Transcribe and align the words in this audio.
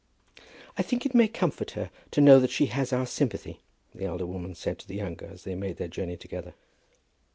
"I 0.79 0.81
think 0.81 1.05
it 1.05 1.13
may 1.13 1.27
comfort 1.27 1.69
her 1.77 1.91
to 2.09 2.21
know 2.21 2.39
that 2.39 2.49
she 2.49 2.65
has 2.65 2.91
our 2.91 3.05
sympathy," 3.05 3.59
the 3.93 4.05
elder 4.05 4.25
woman 4.25 4.55
said 4.55 4.79
to 4.79 4.87
the 4.87 4.95
younger 4.95 5.27
as 5.27 5.43
they 5.43 5.53
made 5.53 5.77
their 5.77 5.87
journey 5.87 6.17
together. 6.17 6.55